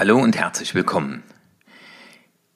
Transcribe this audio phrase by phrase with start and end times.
[0.00, 1.22] Hallo und herzlich willkommen.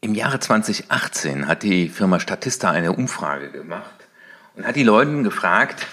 [0.00, 4.08] Im Jahre 2018 hat die Firma Statista eine Umfrage gemacht
[4.56, 5.86] und hat die Leute gefragt,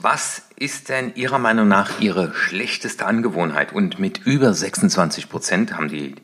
[0.00, 3.74] was ist denn Ihrer Meinung nach Ihre schlechteste Angewohnheit?
[3.74, 6.14] Und mit über 26 Prozent haben die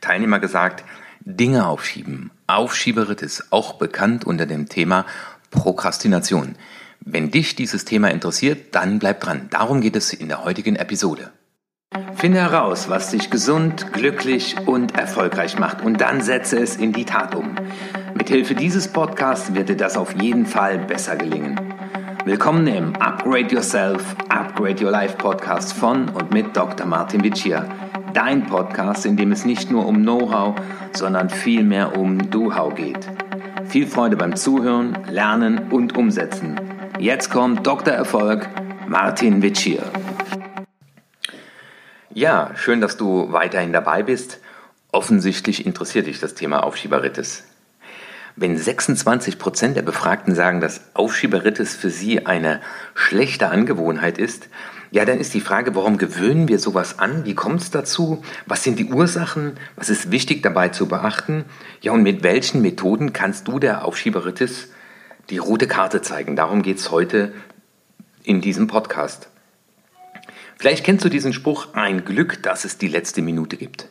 [0.00, 0.84] Teilnehmer gesagt,
[1.20, 2.30] Dinge aufschieben.
[2.46, 5.04] Aufschieberitis, auch bekannt unter dem Thema
[5.50, 6.56] Prokrastination.
[7.00, 9.48] Wenn dich dieses Thema interessiert, dann bleib dran.
[9.50, 11.30] Darum geht es in der heutigen Episode.
[12.14, 17.04] Finde heraus, was dich gesund, glücklich und erfolgreich macht und dann setze es in die
[17.04, 17.56] Tat um.
[18.14, 21.58] Mithilfe dieses Podcasts wird dir das auf jeden Fall besser gelingen.
[22.24, 26.86] Willkommen im Upgrade Yourself, Upgrade Your Life Podcast von und mit Dr.
[26.86, 27.64] Martin Vicia.
[28.12, 30.54] Dein Podcast, in dem es nicht nur um Know-how,
[30.92, 33.08] sondern vielmehr um Do-How geht.
[33.64, 36.60] Viel Freude beim Zuhören, Lernen und Umsetzen.
[37.00, 37.94] Jetzt kommt Dr.
[37.94, 38.48] Erfolg,
[38.86, 39.82] Martin Vicia.
[42.12, 44.40] Ja, schön, dass du weiterhin dabei bist.
[44.90, 47.44] Offensichtlich interessiert dich das Thema Aufschieberitis.
[48.34, 52.60] Wenn 26 Prozent der Befragten sagen, dass Aufschieberitis für sie eine
[52.96, 54.48] schlechte Angewohnheit ist,
[54.90, 57.24] ja, dann ist die Frage, warum gewöhnen wir sowas an?
[57.24, 58.24] Wie kommt es dazu?
[58.44, 59.56] Was sind die Ursachen?
[59.76, 61.44] Was ist wichtig dabei zu beachten?
[61.80, 64.72] Ja, und mit welchen Methoden kannst du der Aufschieberitis
[65.30, 66.34] die rote Karte zeigen?
[66.34, 67.32] Darum geht es heute
[68.24, 69.28] in diesem Podcast.
[70.60, 73.88] Vielleicht kennst du diesen Spruch, ein Glück, dass es die letzte Minute gibt.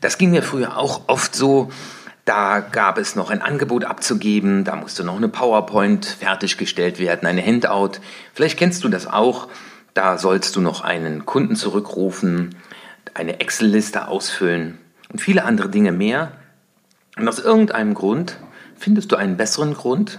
[0.00, 1.70] Das ging mir früher auch oft so.
[2.24, 7.46] Da gab es noch ein Angebot abzugeben, da musste noch eine PowerPoint fertiggestellt werden, eine
[7.46, 8.00] Handout.
[8.32, 9.46] Vielleicht kennst du das auch.
[9.94, 12.56] Da sollst du noch einen Kunden zurückrufen,
[13.14, 14.78] eine Excel-Liste ausfüllen
[15.12, 16.32] und viele andere Dinge mehr.
[17.16, 18.36] Und aus irgendeinem Grund
[18.74, 20.18] findest du einen besseren Grund,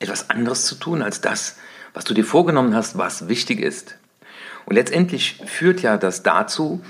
[0.00, 1.56] etwas anderes zu tun als das,
[1.94, 3.96] was du dir vorgenommen hast, was wichtig ist.
[4.66, 6.82] Und letztendlich führt ja das dazu,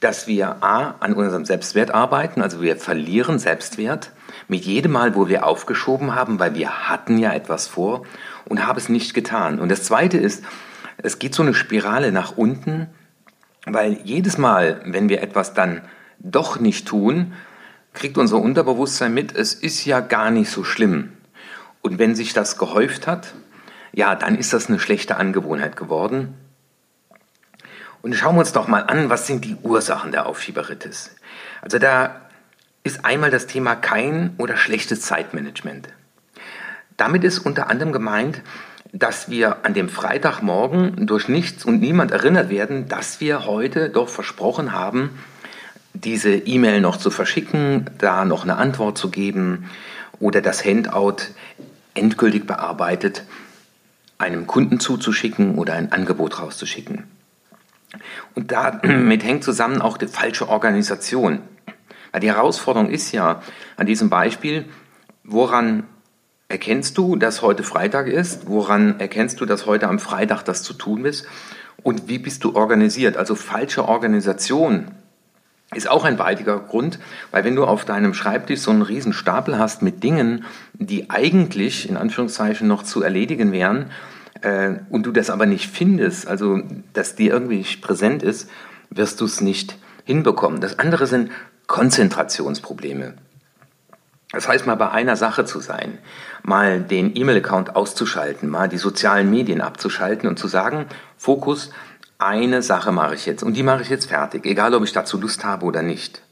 [0.00, 4.10] dass wir A, an unserem Selbstwert arbeiten, also wir verlieren Selbstwert
[4.48, 8.02] mit jedem Mal, wo wir aufgeschoben haben, weil wir hatten ja etwas vor
[8.44, 9.60] und haben es nicht getan.
[9.60, 10.42] Und das Zweite ist,
[10.98, 12.88] es geht so eine Spirale nach unten,
[13.64, 15.82] weil jedes Mal, wenn wir etwas dann
[16.18, 17.32] doch nicht tun,
[17.92, 21.12] kriegt unser Unterbewusstsein mit, es ist ja gar nicht so schlimm.
[21.80, 23.34] Und wenn sich das gehäuft hat,
[23.92, 26.34] ja, dann ist das eine schlechte Angewohnheit geworden.
[28.02, 31.14] Und schauen wir uns doch mal an, was sind die Ursachen der Aufschieberitis.
[31.60, 32.20] Also da
[32.82, 35.88] ist einmal das Thema kein oder schlechtes Zeitmanagement.
[36.96, 38.42] Damit ist unter anderem gemeint,
[38.92, 44.08] dass wir an dem Freitagmorgen durch nichts und niemand erinnert werden, dass wir heute doch
[44.08, 45.10] versprochen haben,
[45.94, 49.70] diese E-Mail noch zu verschicken, da noch eine Antwort zu geben
[50.18, 51.22] oder das Handout
[51.94, 53.22] endgültig bearbeitet
[54.18, 57.04] einem Kunden zuzuschicken oder ein Angebot rauszuschicken.
[58.34, 61.40] Und damit hängt zusammen auch die falsche Organisation.
[62.20, 63.42] Die Herausforderung ist ja
[63.76, 64.66] an diesem Beispiel,
[65.24, 65.84] woran
[66.48, 68.46] erkennst du, dass heute Freitag ist?
[68.46, 71.26] Woran erkennst du, dass heute am Freitag das zu tun ist?
[71.82, 73.16] Und wie bist du organisiert?
[73.16, 74.90] Also falsche Organisation
[75.74, 76.98] ist auch ein weitiger Grund,
[77.30, 81.88] weil wenn du auf deinem Schreibtisch so einen riesen Stapel hast mit Dingen, die eigentlich
[81.88, 83.90] in Anführungszeichen noch zu erledigen wären,
[84.42, 86.60] äh, und du das aber nicht findest, also
[86.92, 88.48] dass dir irgendwie präsent ist,
[88.90, 90.60] wirst du es nicht hinbekommen.
[90.60, 91.30] Das andere sind
[91.66, 93.14] Konzentrationsprobleme.
[94.32, 95.98] Das heißt, mal bei einer Sache zu sein,
[96.42, 100.86] mal den E-Mail-Account auszuschalten, mal die sozialen Medien abzuschalten und zu sagen,
[101.18, 101.70] Fokus,
[102.18, 105.20] eine Sache mache ich jetzt und die mache ich jetzt fertig, egal ob ich dazu
[105.20, 106.22] Lust habe oder nicht.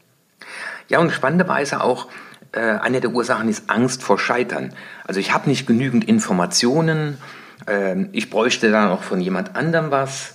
[0.88, 2.09] Ja, und spannenderweise auch,
[2.53, 4.72] äh, eine der Ursachen ist Angst vor Scheitern.
[5.04, 7.19] Also ich habe nicht genügend Informationen,
[8.12, 10.34] ich bräuchte da noch von jemand anderem was.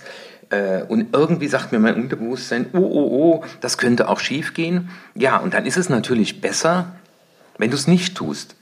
[0.50, 4.90] Äh, und irgendwie sagt mir mein Unterbewusstsein, oh, oh, oh, das könnte auch schief gehen.
[5.14, 6.94] Ja, und dann ist es natürlich besser,
[7.58, 8.54] wenn du es nicht tust.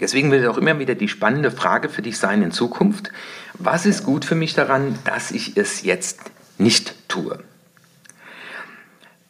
[0.00, 3.10] Deswegen wird auch immer wieder die spannende Frage für dich sein in Zukunft,
[3.54, 6.20] was ist gut für mich daran, dass ich es jetzt
[6.56, 7.40] nicht tue?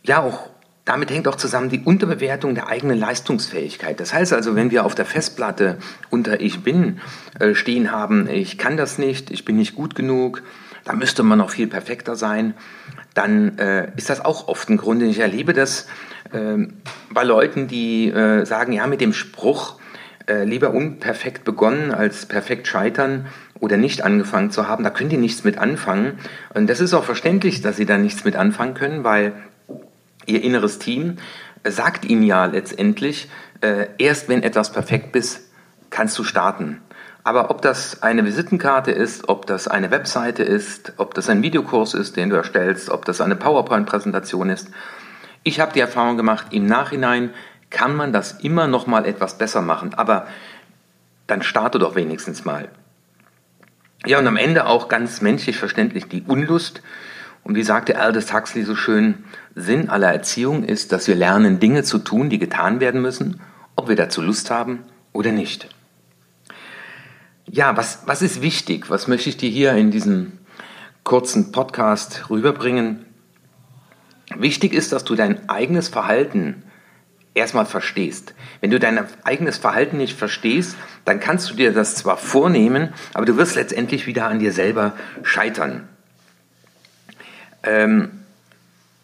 [0.03, 0.51] Ja, auch
[0.89, 4.01] damit hängt auch zusammen die Unterbewertung der eigenen Leistungsfähigkeit.
[4.01, 5.77] Das heißt also, wenn wir auf der Festplatte
[6.09, 7.01] unter Ich bin
[7.39, 10.43] äh, stehen haben, ich kann das nicht, ich bin nicht gut genug,
[10.85, 12.55] da müsste man noch viel perfekter sein,
[13.13, 15.03] dann äh, ist das auch oft ein Grund.
[15.03, 15.89] Ich erlebe das
[16.33, 16.57] äh,
[17.11, 19.79] bei Leuten, die äh, sagen, ja, mit dem Spruch,
[20.27, 23.27] äh, lieber unperfekt begonnen als perfekt scheitern
[23.61, 26.13] oder nicht angefangen zu haben, da können die nichts mit anfangen.
[26.55, 29.35] Und das ist auch verständlich, dass sie da nichts mit anfangen können, weil
[30.29, 31.17] ihr inneres Team
[31.65, 33.29] sagt ihnen ja letztendlich,
[33.61, 35.41] äh, erst wenn etwas perfekt bist,
[35.91, 36.81] kannst du starten.
[37.25, 41.95] Aber ob das eine Visitenkarte ist, ob das eine Webseite ist, ob das ein Videokurs
[41.95, 44.69] ist, den du erstellst, ob das eine PowerPoint-Präsentation ist,
[45.45, 47.31] Ich habe die Erfahrung gemacht, im Nachhinein
[47.71, 50.27] kann man das immer noch mal etwas besser machen, aber
[51.27, 52.69] dann starte doch wenigstens mal.
[54.05, 56.83] Ja, und am Ende auch ganz menschlich verständlich die Unlust.
[57.49, 59.25] Und wie sagte Aldous Huxley so schön,
[59.55, 63.41] Sinn aller Erziehung ist, dass wir lernen, Dinge zu tun, die getan werden müssen,
[63.75, 64.81] ob wir dazu Lust haben
[65.15, 65.67] oder nicht.
[67.47, 68.91] Ja, was, was ist wichtig?
[68.91, 70.33] Was möchte ich dir hier in diesem
[71.05, 73.07] kurzen Podcast rüberbringen?
[74.37, 76.65] Wichtig ist, dass du dein eigenes Verhalten
[77.33, 78.35] erstmal verstehst.
[78.61, 83.25] Wenn du dein eigenes Verhalten nicht verstehst, dann kannst du dir das zwar vornehmen, aber
[83.25, 84.93] du wirst letztendlich wieder an dir selber
[85.23, 85.89] scheitern.
[87.63, 88.11] Ähm,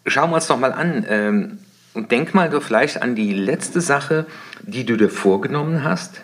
[0.05, 1.57] schauen wir uns doch mal an ähm,
[1.93, 4.25] und denk mal so vielleicht an die letzte Sache,
[4.61, 6.21] die du dir vorgenommen hast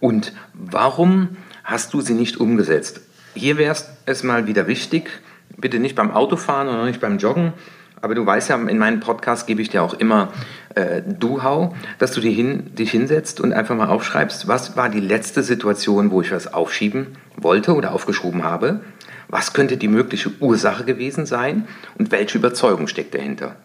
[0.00, 3.00] und warum hast du sie nicht umgesetzt.
[3.34, 3.74] Hier wäre
[4.06, 5.10] es mal wieder wichtig,
[5.56, 7.52] bitte nicht beim Autofahren oder nicht beim Joggen,
[8.00, 10.28] aber du weißt ja, in meinem Podcast gebe ich dir auch immer
[10.74, 15.00] äh, Du-How, dass du dich, hin, dich hinsetzt und einfach mal aufschreibst, was war die
[15.00, 18.80] letzte Situation, wo ich was aufschieben wollte oder aufgeschoben habe?
[19.28, 21.66] Was könnte die mögliche Ursache gewesen sein
[21.98, 23.56] und welche Überzeugung steckt dahinter?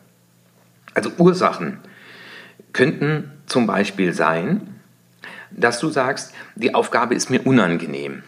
[0.94, 1.80] Also Ursachen
[2.74, 4.76] könnten zum Beispiel sein,
[5.52, 8.24] dass du sagst, die Aufgabe ist mir unangenehm.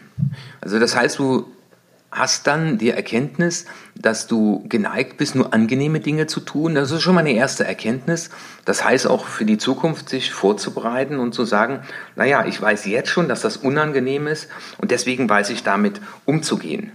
[0.60, 1.46] Also das heißt, du
[2.10, 3.64] hast dann die Erkenntnis,
[3.94, 6.74] dass du geneigt bist, nur angenehme Dinge zu tun.
[6.74, 8.28] Das ist schon mal eine erste Erkenntnis.
[8.66, 11.80] Das heißt auch für die Zukunft, sich vorzubereiten und zu sagen,
[12.14, 16.92] naja, ich weiß jetzt schon, dass das unangenehm ist und deswegen weiß ich damit umzugehen.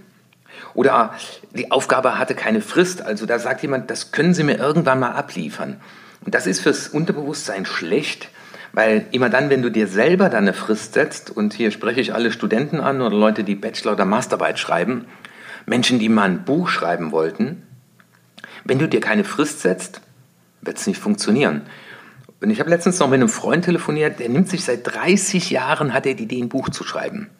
[0.74, 1.14] Oder
[1.52, 5.12] die Aufgabe hatte keine Frist, also da sagt jemand, das können Sie mir irgendwann mal
[5.12, 5.80] abliefern.
[6.24, 8.28] Und das ist fürs Unterbewusstsein schlecht,
[8.72, 12.14] weil immer dann, wenn du dir selber dann eine Frist setzt, und hier spreche ich
[12.14, 15.06] alle Studenten an oder Leute, die Bachelor- oder Masterarbeit schreiben,
[15.66, 17.62] Menschen, die mal ein Buch schreiben wollten,
[18.64, 20.00] wenn du dir keine Frist setzt,
[20.60, 21.62] wird es nicht funktionieren.
[22.40, 25.92] Und ich habe letztens noch mit einem Freund telefoniert, der nimmt sich seit 30 Jahren,
[25.92, 27.30] hat er die Idee, ein Buch zu schreiben.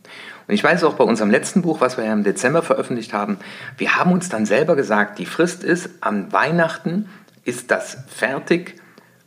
[0.49, 3.37] Und ich weiß auch bei unserem letzten Buch, was wir ja im Dezember veröffentlicht haben,
[3.77, 7.09] wir haben uns dann selber gesagt, die Frist ist, am Weihnachten
[7.45, 8.77] ist das fertig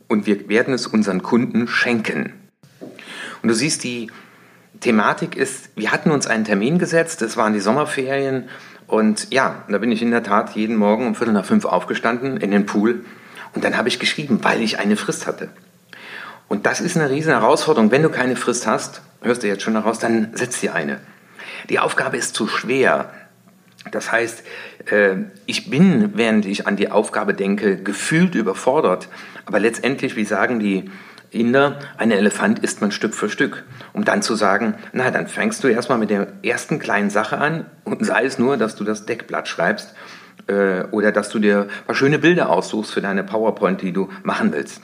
[0.08, 2.32] und wir werden es unseren Kunden schenken.
[2.80, 4.10] Und du siehst, die
[4.80, 8.48] Thematik ist, wir hatten uns einen Termin gesetzt, es waren die Sommerferien
[8.88, 12.36] und ja, da bin ich in der Tat jeden Morgen um Viertel nach fünf aufgestanden
[12.36, 13.04] in den Pool
[13.54, 15.50] und dann habe ich geschrieben, weil ich eine Frist hatte.
[16.48, 17.92] Und das ist eine riesen Herausforderung.
[17.92, 20.98] Wenn du keine Frist hast, hörst du jetzt schon daraus, dann setz dir eine.
[21.68, 23.12] Die Aufgabe ist zu schwer.
[23.90, 24.44] Das heißt,
[24.90, 25.16] äh,
[25.46, 29.08] ich bin, während ich an die Aufgabe denke, gefühlt überfordert.
[29.44, 30.90] Aber letztendlich, wie sagen die
[31.30, 33.64] Inder, ein Elefant isst man Stück für Stück.
[33.92, 37.66] Um dann zu sagen, na, dann fängst du erstmal mit der ersten kleinen Sache an
[37.84, 39.94] und sei es nur, dass du das Deckblatt schreibst
[40.46, 44.10] äh, oder dass du dir ein paar schöne Bilder aussuchst für deine PowerPoint, die du
[44.22, 44.82] machen willst.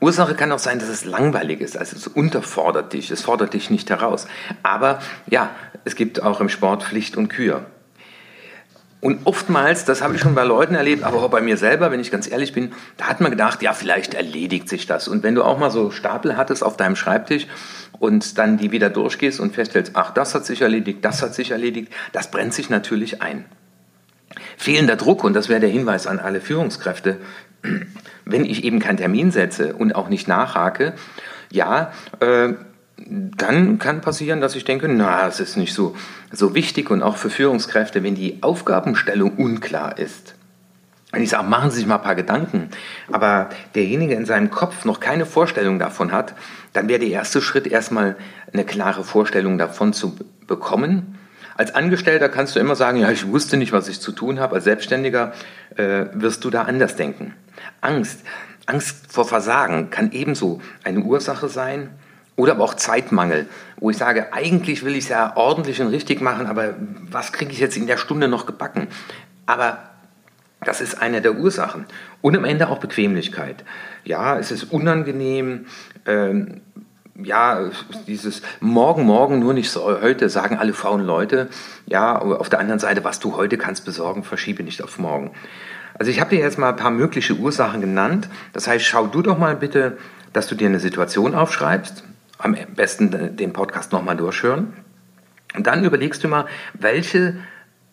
[0.00, 3.70] Ursache kann auch sein, dass es langweilig ist, also es unterfordert dich, es fordert dich
[3.70, 4.26] nicht heraus.
[4.62, 5.50] Aber ja,
[5.84, 7.66] es gibt auch im Sport Pflicht und Kür.
[9.00, 12.00] Und oftmals, das habe ich schon bei Leuten erlebt, aber auch bei mir selber, wenn
[12.00, 15.06] ich ganz ehrlich bin, da hat man gedacht, ja, vielleicht erledigt sich das.
[15.06, 17.46] Und wenn du auch mal so Stapel hattest auf deinem Schreibtisch
[17.98, 21.50] und dann die wieder durchgehst und feststellst, ach, das hat sich erledigt, das hat sich
[21.52, 23.44] erledigt, das brennt sich natürlich ein.
[24.56, 27.18] Fehlender Druck, und das wäre der Hinweis an alle Führungskräfte,
[28.26, 30.92] wenn ich eben keinen Termin setze und auch nicht nachhake,
[31.50, 32.54] ja, äh,
[32.98, 35.94] dann kann passieren, dass ich denke, na, es ist nicht so,
[36.32, 40.34] so wichtig und auch für Führungskräfte, wenn die Aufgabenstellung unklar ist.
[41.12, 42.70] Wenn ich sage, machen Sie sich mal ein paar Gedanken,
[43.12, 46.34] aber derjenige in seinem Kopf noch keine Vorstellung davon hat,
[46.72, 48.16] dann wäre der erste Schritt erstmal
[48.52, 50.16] eine klare Vorstellung davon zu
[50.46, 51.18] bekommen.
[51.56, 54.56] Als Angestellter kannst du immer sagen, ja, ich wusste nicht, was ich zu tun habe.
[54.56, 55.32] Als Selbstständiger
[55.76, 57.34] äh, wirst du da anders denken.
[57.80, 58.20] Angst,
[58.66, 61.90] Angst vor Versagen kann ebenso eine Ursache sein
[62.36, 63.46] oder aber auch Zeitmangel,
[63.78, 66.74] wo ich sage, eigentlich will ich es ja ordentlich und richtig machen, aber
[67.10, 68.88] was kriege ich jetzt in der Stunde noch gebacken?
[69.46, 69.78] Aber
[70.64, 71.86] das ist eine der Ursachen.
[72.22, 73.64] Und am Ende auch Bequemlichkeit.
[74.04, 75.66] Ja, es ist unangenehm.
[76.06, 76.60] Ähm,
[77.22, 77.70] ja,
[78.06, 81.48] dieses Morgen, morgen, nur nicht so heute, sagen alle faulen Leute.
[81.86, 85.30] Ja, auf der anderen Seite, was du heute kannst besorgen, verschiebe nicht auf morgen.
[85.98, 88.28] Also ich habe dir jetzt mal ein paar mögliche Ursachen genannt.
[88.52, 89.96] Das heißt, schau du doch mal bitte,
[90.32, 92.04] dass du dir eine Situation aufschreibst.
[92.38, 94.74] Am besten den Podcast nochmal durchhören.
[95.54, 97.36] Und dann überlegst du mal, welche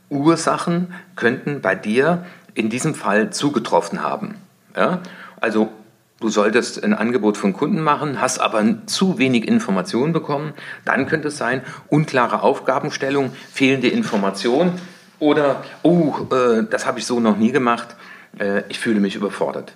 [0.10, 4.36] Ursachen könnten bei dir in diesem Fall zugetroffen haben.
[4.76, 5.00] Ja?
[5.40, 5.72] Also
[6.20, 10.54] du solltest ein Angebot von Kunden machen, hast aber zu wenig Informationen bekommen.
[10.84, 14.74] Dann könnte es sein, unklare Aufgabenstellung, fehlende Informationen
[15.20, 17.96] oder, oh, äh, das habe ich so noch nie gemacht,
[18.40, 19.74] äh, ich fühle mich überfordert.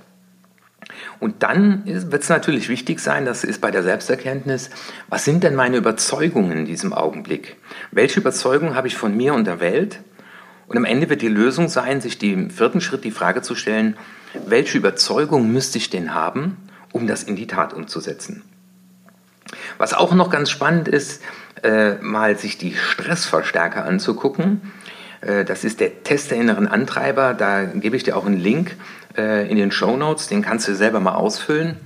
[1.20, 4.70] Und dann wird es natürlich wichtig sein, das ist bei der Selbsterkenntnis,
[5.10, 7.58] was sind denn meine Überzeugungen in diesem Augenblick?
[7.92, 10.00] Welche Überzeugungen habe ich von mir und der Welt?
[10.68, 13.98] Und am Ende wird die Lösung sein, sich im vierten Schritt die Frage zu stellen,
[14.46, 16.58] welche Überzeugung müsste ich denn haben,
[16.92, 18.44] um das in die Tat umzusetzen?
[19.78, 21.22] Was auch noch ganz spannend ist,
[21.64, 24.62] äh, mal sich die Stressverstärker anzugucken.
[25.22, 27.34] Äh, das ist der Test der inneren Antreiber.
[27.34, 28.76] Da gebe ich dir auch einen Link
[29.18, 30.28] äh, in den Show Notes.
[30.28, 31.78] Den kannst du selber mal ausfüllen.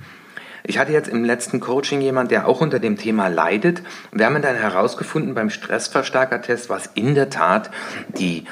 [0.64, 3.82] Ich hatte jetzt im letzten Coaching jemand, der auch unter dem Thema leidet.
[4.12, 7.70] Wir haben dann herausgefunden beim Stressverstärker-Test, was in der Tat
[8.16, 8.44] die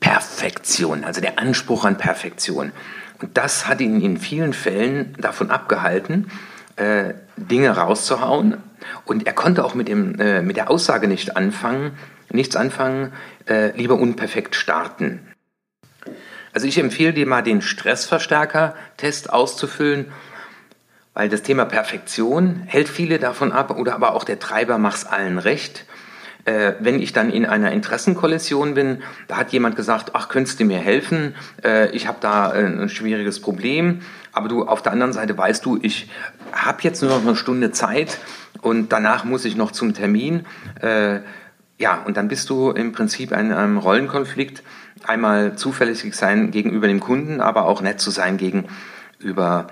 [0.00, 2.72] Perfektion, also der Anspruch an Perfektion.
[3.22, 6.30] Und das hat ihn in vielen Fällen davon abgehalten,
[6.76, 8.58] äh, Dinge rauszuhauen.
[9.06, 11.92] Und er konnte auch mit, dem, mit der Aussage nicht anfangen,
[12.32, 13.12] nichts anfangen,
[13.48, 15.20] äh, lieber unperfekt starten.
[16.52, 20.12] Also ich empfehle dir mal den Stressverstärker-Test auszufüllen,
[21.14, 25.38] weil das Thema Perfektion hält viele davon ab oder aber auch der Treiber macht's allen
[25.38, 25.86] recht.
[26.44, 30.64] Äh, wenn ich dann in einer Interessenkollision bin, da hat jemand gesagt, ach, könntest du
[30.64, 31.36] mir helfen?
[31.62, 34.00] Äh, ich habe da äh, ein schwieriges Problem.
[34.32, 36.10] Aber du auf der anderen Seite weißt du, ich
[36.52, 38.18] habe jetzt nur noch eine Stunde Zeit
[38.60, 40.46] und danach muss ich noch zum Termin.
[40.80, 41.20] Äh,
[41.82, 44.62] ja, und dann bist du im Prinzip in einem Rollenkonflikt.
[45.04, 49.66] Einmal zuverlässig sein gegenüber dem Kunden, aber auch nett zu sein gegenüber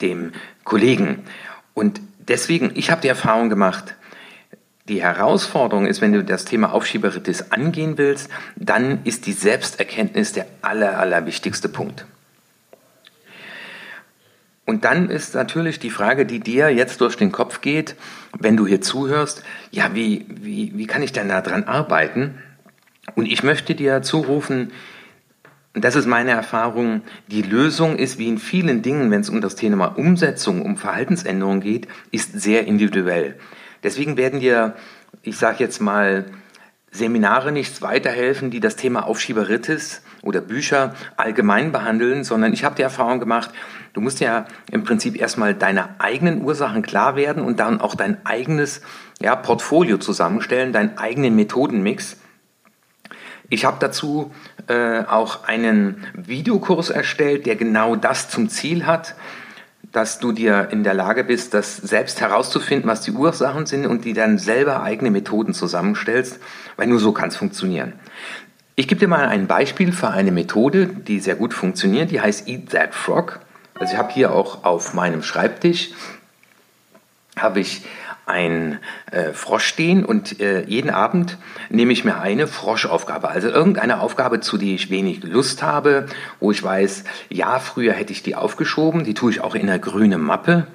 [0.00, 0.32] dem
[0.64, 1.18] Kollegen.
[1.74, 3.96] Und deswegen, ich habe die Erfahrung gemacht,
[4.88, 10.46] die Herausforderung ist, wenn du das Thema Aufschieberitis angehen willst, dann ist die Selbsterkenntnis der
[10.62, 12.06] aller, aller wichtigste Punkt.
[14.66, 17.96] Und dann ist natürlich die Frage, die dir jetzt durch den Kopf geht,
[18.38, 22.38] wenn du hier zuhörst, ja, wie, wie, wie kann ich denn da dran arbeiten?
[23.16, 24.72] Und ich möchte dir zurufen,
[25.72, 29.54] das ist meine Erfahrung, die Lösung ist wie in vielen Dingen, wenn es um das
[29.54, 33.36] Thema Umsetzung, um Verhaltensänderung geht, ist sehr individuell.
[33.82, 34.74] Deswegen werden dir,
[35.22, 36.26] ich sage jetzt mal,
[36.92, 42.82] Seminare nichts weiterhelfen, die das Thema Aufschieberitis oder Bücher allgemein behandeln, sondern ich habe die
[42.82, 43.50] Erfahrung gemacht,
[43.92, 48.24] du musst ja im Prinzip erstmal deine eigenen Ursachen klar werden und dann auch dein
[48.26, 48.82] eigenes
[49.20, 52.16] ja, Portfolio zusammenstellen, deinen eigenen Methodenmix.
[53.48, 54.32] Ich habe dazu
[54.68, 59.14] äh, auch einen Videokurs erstellt, der genau das zum Ziel hat
[59.92, 64.04] dass du dir in der Lage bist, das selbst herauszufinden, was die Ursachen sind und
[64.04, 66.38] die dann selber eigene Methoden zusammenstellst,
[66.76, 67.94] weil nur so kann es funktionieren.
[68.80, 72.48] Ich gebe dir mal ein Beispiel für eine Methode, die sehr gut funktioniert, die heißt
[72.48, 73.40] Eat That Frog.
[73.74, 75.90] Also ich habe hier auch auf meinem Schreibtisch
[77.36, 77.82] habe ich
[78.24, 78.78] ein
[79.10, 81.36] äh, Frosch stehen und äh, jeden Abend
[81.68, 86.06] nehme ich mir eine Froschaufgabe, also irgendeine Aufgabe, zu die ich wenig Lust habe,
[86.38, 89.78] wo ich weiß, ja, früher hätte ich die aufgeschoben, die tue ich auch in einer
[89.78, 90.66] grünen Mappe.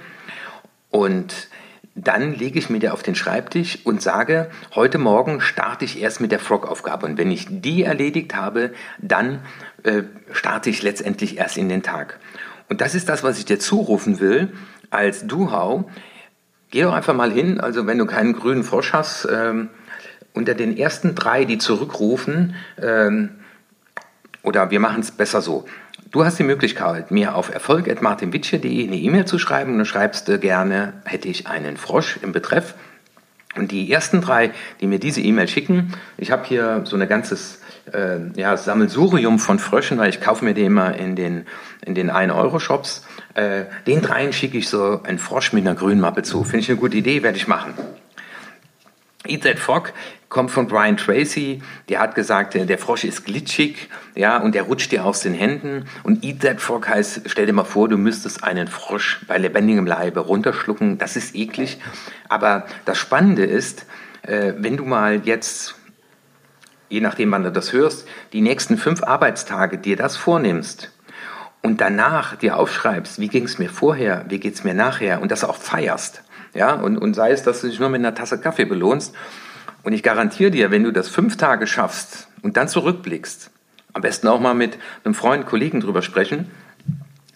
[0.92, 1.48] Und
[1.96, 6.20] dann lege ich mir die auf den Schreibtisch und sage, heute Morgen starte ich erst
[6.20, 7.06] mit der Frog-Aufgabe.
[7.06, 9.40] Und wenn ich die erledigt habe, dann
[9.84, 12.20] äh, starte ich letztendlich erst in den Tag.
[12.68, 14.54] Und das ist das, was ich dir zurufen will
[14.90, 15.90] als Duhau.
[16.70, 19.70] Geh doch einfach mal hin, also wenn du keinen grünen Frosch hast, ähm,
[20.34, 23.30] unter den ersten drei, die zurückrufen, ähm,
[24.44, 25.66] oder wir machen es besser so.
[26.12, 30.38] Du hast die Möglichkeit, mir auf erfolg.martinwitsche.de eine E-Mail zu schreiben und du schreibst äh,
[30.38, 32.76] gerne, hätte ich einen Frosch im Betreff.
[33.56, 37.62] Und die ersten drei, die mir diese E-Mail schicken, ich habe hier so ein ganzes
[37.92, 41.46] äh, ja, Sammelsurium von Fröschen, weil ich kaufe mir die immer in den,
[41.86, 43.06] in den 1-Euro-Shops.
[43.34, 46.44] Äh, den dreien schicke ich so einen Frosch mit einer grünen Mappe zu.
[46.44, 47.74] Finde ich eine gute Idee, werde ich machen.
[49.27, 49.94] Eat That Frog
[50.29, 51.62] kommt von Brian Tracy.
[51.88, 55.86] Der hat gesagt, der Frosch ist glitschig, ja, und der rutscht dir aus den Händen.
[56.03, 59.86] Und Eat That Frog heißt, stell dir mal vor, du müsstest einen Frosch bei lebendigem
[59.86, 60.98] Leibe runterschlucken.
[60.98, 61.79] Das ist eklig.
[62.27, 63.86] Aber das Spannende ist,
[64.24, 65.75] äh, wenn du mal jetzt,
[66.89, 70.91] je nachdem, wann du das hörst, die nächsten fünf Arbeitstage dir das vornimmst
[71.62, 75.32] und danach dir aufschreibst, wie ging es mir vorher, wie geht es mir nachher und
[75.32, 76.25] das auch feierst,
[76.56, 79.14] ja, und, und sei es, dass du dich nur mit einer Tasse Kaffee belohnst.
[79.84, 83.52] Und ich garantiere dir, wenn du das fünf Tage schaffst und dann zurückblickst,
[83.94, 86.50] am besten auch mal mit einem Freund, Kollegen drüber sprechen,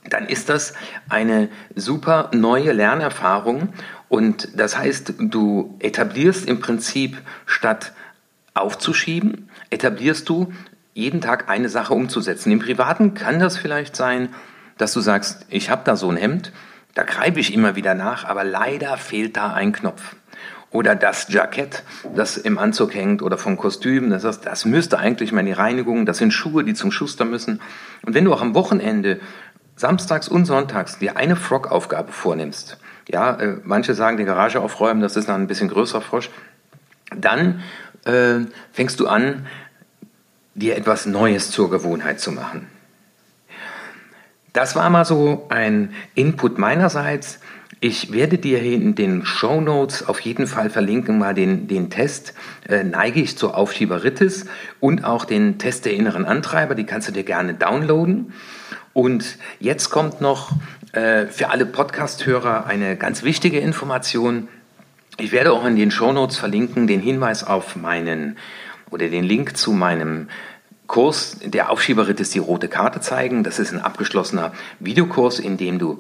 [0.10, 0.74] dann ist das
[1.08, 3.70] eine super neue Lernerfahrung.
[4.08, 7.94] Und das heißt, du etablierst im Prinzip statt
[8.56, 10.52] aufzuschieben, etablierst du
[10.94, 12.52] jeden Tag eine Sache umzusetzen.
[12.52, 14.30] Im Privaten kann das vielleicht sein,
[14.78, 16.52] dass du sagst, ich habe da so ein Hemd,
[17.00, 20.18] da greife ich immer wieder nach, aber leider fehlt da ein Knopf.
[20.70, 25.32] Oder das Jackett, das im Anzug hängt oder vom Kostüm, das, heißt, das müsste eigentlich
[25.32, 27.62] mal in die Reinigung, das sind Schuhe, die zum Schuster müssen.
[28.06, 29.22] Und wenn du auch am Wochenende
[29.78, 32.78] samstags und sonntags dir eine Frog-Aufgabe vornimmst,
[33.08, 36.30] ja, äh, manche sagen, die Garage aufräumen, das ist noch ein bisschen größerer Frosch,
[37.16, 37.62] dann
[38.04, 38.40] äh,
[38.74, 39.48] fängst du an,
[40.54, 42.68] dir etwas Neues zur Gewohnheit zu machen.
[44.54, 47.40] Das war mal so ein Input meinerseits.
[47.82, 52.34] Ich werde dir in den Show Notes auf jeden Fall verlinken, mal den, den Test
[52.68, 54.48] äh, Neige ich zur Aufschieberitis
[54.82, 58.34] und auch den Test der inneren Antreiber, die kannst du dir gerne downloaden.
[58.94, 60.52] Und jetzt kommt noch
[60.92, 64.50] äh, für alle Podcast-Hörer eine ganz wichtige Information.
[65.18, 68.38] Ich werde auch in den Show Notes verlinken den Hinweis auf meinen
[68.90, 70.28] oder den Link zu meinem
[70.90, 73.44] Kurs der Aufschieberitis die rote Karte zeigen.
[73.44, 76.00] Das ist ein abgeschlossener Videokurs, in dem du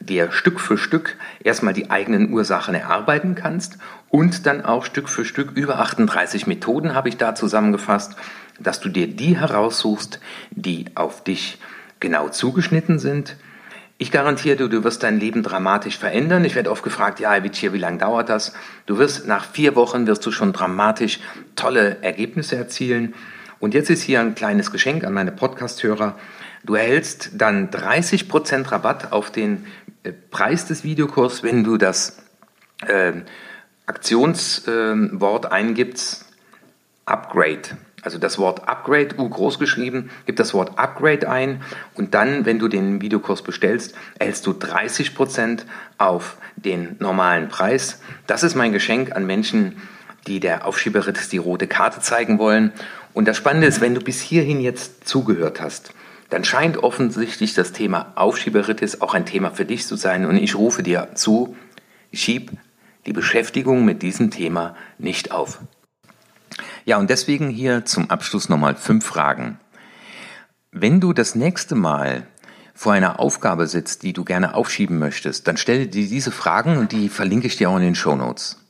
[0.00, 3.76] dir Stück für Stück erstmal die eigenen Ursachen erarbeiten kannst
[4.08, 8.16] und dann auch Stück für Stück über 38 Methoden habe ich da zusammengefasst,
[8.58, 10.18] dass du dir die heraussuchst,
[10.50, 11.58] die auf dich
[12.00, 13.36] genau zugeschnitten sind.
[13.98, 16.46] Ich garantiere dir, du wirst dein Leben dramatisch verändern.
[16.46, 18.54] Ich werde oft gefragt, ja, Witsch, wie lange dauert das?
[18.86, 21.20] Du wirst nach vier Wochen wirst du schon dramatisch
[21.54, 23.14] tolle Ergebnisse erzielen.
[23.62, 26.18] Und jetzt ist hier ein kleines Geschenk an meine Podcast-Hörer.
[26.64, 29.66] Du erhältst dann 30% Rabatt auf den
[30.02, 32.24] äh, Preis des Videokurs, wenn du das
[32.88, 33.12] äh,
[33.86, 36.24] Aktionswort äh, eingibst,
[37.06, 37.78] Upgrade.
[38.02, 41.62] Also das Wort Upgrade, U groß geschrieben, gib das Wort Upgrade ein
[41.94, 45.60] und dann, wenn du den Videokurs bestellst, erhältst du 30%
[45.98, 48.02] auf den normalen Preis.
[48.26, 49.76] Das ist mein Geschenk an Menschen,
[50.26, 52.72] die der Aufschieberitis die rote Karte zeigen wollen.
[53.12, 55.92] Und das Spannende ist, wenn du bis hierhin jetzt zugehört hast,
[56.30, 60.24] dann scheint offensichtlich das Thema Aufschieberitis auch ein Thema für dich zu sein.
[60.24, 61.56] Und ich rufe dir zu,
[62.12, 62.52] schieb
[63.06, 65.60] die Beschäftigung mit diesem Thema nicht auf.
[66.84, 69.58] Ja, und deswegen hier zum Abschluss nochmal fünf Fragen.
[70.70, 72.26] Wenn du das nächste Mal
[72.74, 76.92] vor einer Aufgabe sitzt, die du gerne aufschieben möchtest, dann stell dir diese Fragen und
[76.92, 78.61] die verlinke ich dir auch in den Show Notes.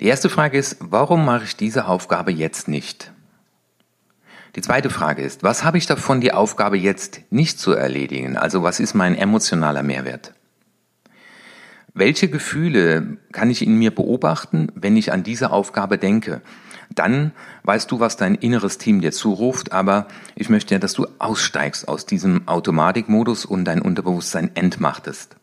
[0.00, 3.12] Die erste Frage ist, warum mache ich diese Aufgabe jetzt nicht?
[4.56, 8.38] Die zweite Frage ist, was habe ich davon, die Aufgabe jetzt nicht zu erledigen?
[8.38, 10.32] Also was ist mein emotionaler Mehrwert?
[11.92, 16.40] Welche Gefühle kann ich in mir beobachten, wenn ich an diese Aufgabe denke?
[16.94, 17.32] Dann
[17.64, 21.88] weißt du, was dein inneres Team dir zuruft, aber ich möchte ja, dass du aussteigst
[21.88, 25.36] aus diesem Automatikmodus und dein Unterbewusstsein entmachtest.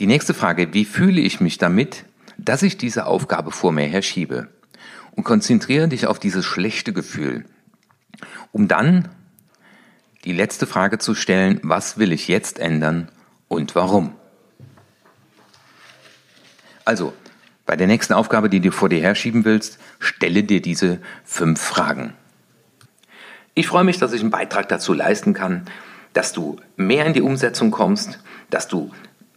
[0.00, 2.06] Die nächste Frage, wie fühle ich mich damit,
[2.38, 4.48] dass ich diese Aufgabe vor mir herschiebe.
[5.12, 7.44] Und konzentriere dich auf dieses schlechte Gefühl,
[8.52, 9.08] um dann
[10.24, 13.10] die letzte Frage zu stellen, was will ich jetzt ändern
[13.48, 14.14] und warum?
[16.84, 17.12] Also,
[17.66, 22.14] bei der nächsten Aufgabe, die du vor dir herschieben willst, stelle dir diese fünf Fragen.
[23.54, 25.66] Ich freue mich, dass ich einen Beitrag dazu leisten kann,
[26.12, 28.18] dass du mehr in die Umsetzung kommst,
[28.50, 28.92] dass du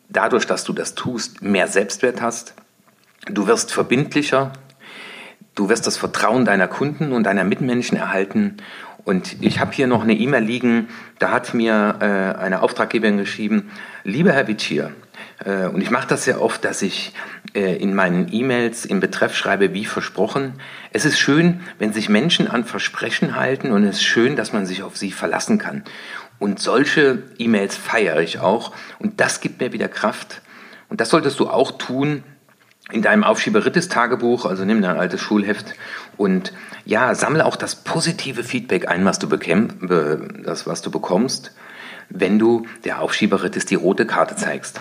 [0.10, 2.54] dadurch, dass du das tust, mehr Selbstwert hast,
[3.30, 4.54] Du wirst verbindlicher,
[5.56, 8.58] du wirst das Vertrauen deiner Kunden und deiner Mitmenschen erhalten.
[9.04, 13.72] Und ich habe hier noch eine E-Mail liegen, da hat mir äh, eine Auftraggeberin geschrieben,
[14.04, 14.92] lieber Herr Witschier,
[15.44, 17.14] äh, und ich mache das sehr oft, dass ich
[17.54, 20.54] äh, in meinen E-Mails im Betreff schreibe, wie versprochen.
[20.92, 24.66] Es ist schön, wenn sich Menschen an Versprechen halten und es ist schön, dass man
[24.66, 25.84] sich auf sie verlassen kann.
[26.40, 30.42] Und solche E-Mails feiere ich auch und das gibt mir wieder Kraft.
[30.90, 32.24] Und das solltest du auch tun,
[32.92, 35.76] in deinem Aufschieberitis-Tagebuch, also nimm dein altes Schulheft
[36.16, 36.54] und
[36.86, 41.54] ja, sammle auch das positive Feedback ein, was du, das, was du bekommst,
[42.10, 44.80] wenn du der Aufschieberitis die rote Karte zeigst.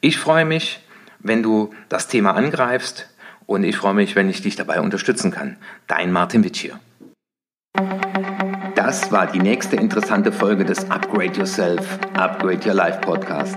[0.00, 0.80] Ich freue mich,
[1.18, 3.08] wenn du das Thema angreifst
[3.46, 5.56] und ich freue mich, wenn ich dich dabei unterstützen kann.
[5.86, 6.80] Dein Martin Witsch hier.
[8.74, 13.56] Das war die nächste interessante Folge des Upgrade Yourself, Upgrade Your Life Podcast.